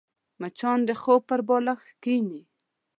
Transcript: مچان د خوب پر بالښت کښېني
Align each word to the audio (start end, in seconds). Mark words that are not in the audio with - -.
مچان 0.41 0.79
د 0.87 0.89
خوب 1.01 1.21
پر 1.29 1.39
بالښت 1.47 1.89
کښېني 2.03 2.41